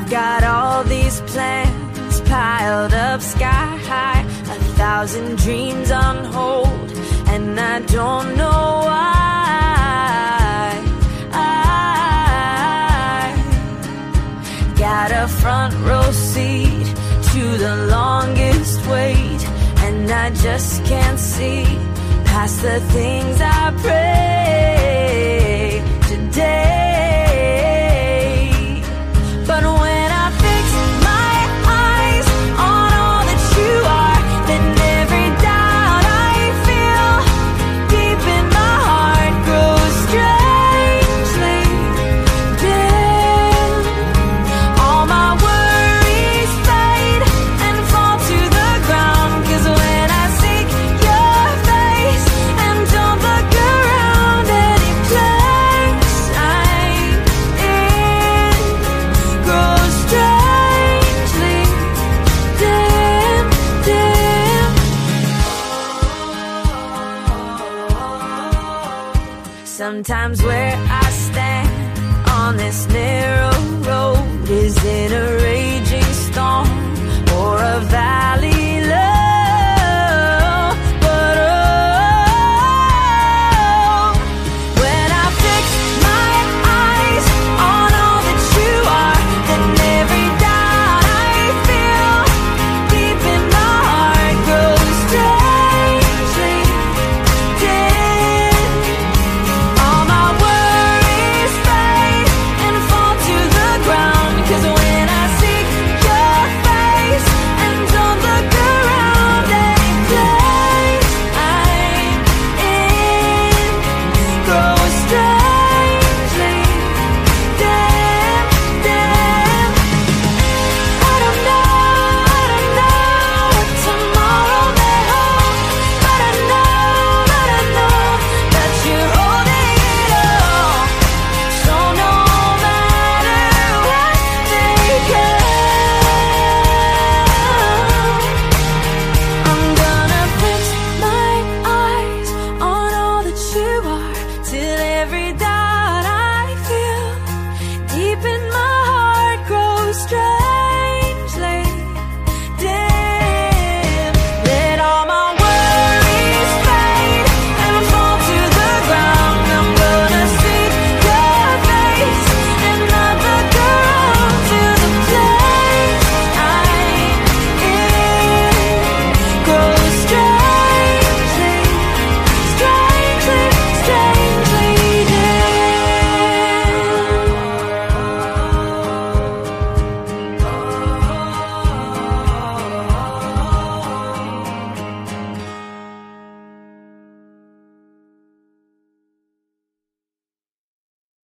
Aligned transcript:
I've 0.00 0.08
got 0.08 0.44
all 0.44 0.84
these 0.84 1.20
plans 1.22 2.20
piled 2.20 2.94
up 2.94 3.20
sky 3.20 3.76
high, 3.82 4.20
a 4.20 4.58
thousand 4.78 5.38
dreams 5.38 5.90
on 5.90 6.24
hold, 6.26 6.92
and 7.26 7.58
I 7.58 7.80
don't 7.80 8.36
know 8.36 8.82
why. 8.90 10.80
I 11.32 13.34
got 14.78 15.10
a 15.10 15.26
front 15.26 15.74
row 15.84 16.12
seat 16.12 16.94
to 17.32 17.58
the 17.58 17.88
longest 17.90 18.86
wait, 18.86 19.44
and 19.78 20.08
I 20.08 20.30
just 20.30 20.84
can't 20.84 21.18
see 21.18 21.64
past 22.24 22.62
the 22.62 22.78
things 22.94 23.40
I 23.40 23.72
pray 23.82 25.82
today. 26.06 26.77
Sometimes 69.78 70.42
where 70.42 70.74
I 70.74 71.07